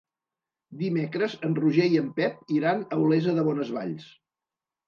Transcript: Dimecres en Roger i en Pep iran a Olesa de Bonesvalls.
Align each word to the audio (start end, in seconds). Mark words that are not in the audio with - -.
Dimecres 0.79 1.35
en 1.49 1.53
Roger 1.59 1.87
i 1.97 1.99
en 2.05 2.09
Pep 2.21 2.41
iran 2.57 2.81
a 2.97 2.99
Olesa 3.05 3.37
de 3.37 3.47
Bonesvalls. 3.51 4.09